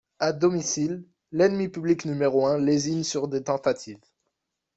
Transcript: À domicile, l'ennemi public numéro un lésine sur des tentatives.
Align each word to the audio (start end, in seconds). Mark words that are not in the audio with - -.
À 0.17 0.33
domicile, 0.33 1.05
l'ennemi 1.31 1.69
public 1.69 2.05
numéro 2.05 2.47
un 2.47 2.57
lésine 2.57 3.03
sur 3.03 3.27
des 3.27 3.43
tentatives. 3.43 4.01